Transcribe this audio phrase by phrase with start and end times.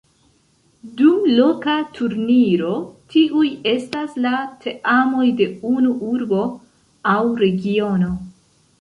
[1.01, 2.73] Dum loka turniro
[3.15, 4.35] tiuj estas la
[4.67, 6.45] teamoj de unu urbo
[7.17, 8.15] aŭ regiono.